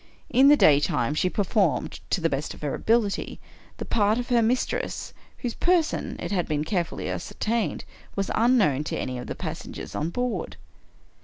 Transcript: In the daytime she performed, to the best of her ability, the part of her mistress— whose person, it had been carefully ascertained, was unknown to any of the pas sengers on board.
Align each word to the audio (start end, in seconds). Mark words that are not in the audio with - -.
In 0.31 0.47
the 0.47 0.57
daytime 0.57 1.13
she 1.13 1.29
performed, 1.29 1.99
to 2.09 2.19
the 2.21 2.27
best 2.27 2.55
of 2.55 2.63
her 2.63 2.73
ability, 2.73 3.39
the 3.77 3.85
part 3.85 4.17
of 4.17 4.29
her 4.29 4.41
mistress— 4.41 5.13
whose 5.37 5.53
person, 5.53 6.15
it 6.17 6.31
had 6.31 6.47
been 6.47 6.63
carefully 6.63 7.07
ascertained, 7.07 7.85
was 8.15 8.31
unknown 8.33 8.83
to 8.85 8.97
any 8.97 9.19
of 9.19 9.27
the 9.27 9.35
pas 9.35 9.61
sengers 9.61 9.95
on 9.95 10.09
board. 10.09 10.57